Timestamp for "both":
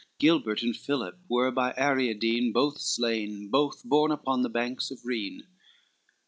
2.51-2.79, 3.49-3.83